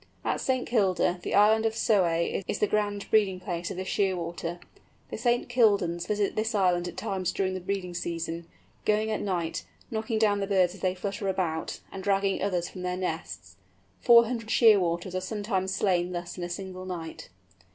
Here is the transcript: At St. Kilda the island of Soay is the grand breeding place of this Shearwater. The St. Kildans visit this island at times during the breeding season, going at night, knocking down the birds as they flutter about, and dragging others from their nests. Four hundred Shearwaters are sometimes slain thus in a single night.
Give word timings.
At 0.25 0.41
St. 0.41 0.65
Kilda 0.65 1.19
the 1.21 1.35
island 1.35 1.63
of 1.63 1.73
Soay 1.75 2.43
is 2.47 2.57
the 2.57 2.65
grand 2.65 3.05
breeding 3.11 3.39
place 3.39 3.69
of 3.69 3.77
this 3.77 3.87
Shearwater. 3.87 4.57
The 5.11 5.17
St. 5.19 5.47
Kildans 5.47 6.07
visit 6.07 6.35
this 6.35 6.55
island 6.55 6.87
at 6.87 6.97
times 6.97 7.31
during 7.31 7.53
the 7.53 7.59
breeding 7.59 7.93
season, 7.93 8.47
going 8.83 9.11
at 9.11 9.21
night, 9.21 9.63
knocking 9.91 10.17
down 10.17 10.39
the 10.39 10.47
birds 10.47 10.73
as 10.73 10.81
they 10.81 10.95
flutter 10.95 11.27
about, 11.27 11.81
and 11.91 12.03
dragging 12.03 12.41
others 12.41 12.67
from 12.67 12.81
their 12.81 12.97
nests. 12.97 13.57
Four 13.99 14.25
hundred 14.25 14.49
Shearwaters 14.49 15.13
are 15.13 15.21
sometimes 15.21 15.71
slain 15.75 16.13
thus 16.13 16.35
in 16.35 16.43
a 16.43 16.49
single 16.49 16.87
night. 16.87 17.29